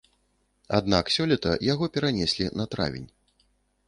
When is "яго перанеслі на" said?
1.73-2.65